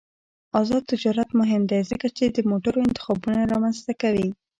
آزاد 0.59 0.83
تجارت 0.91 1.29
مهم 1.39 1.61
دی 1.71 1.79
ځکه 1.91 2.07
چې 2.17 2.25
د 2.27 2.37
موټرو 2.51 2.79
انتخابونه 2.87 3.39
رامنځته 3.53 3.93
کوي. 4.01 4.27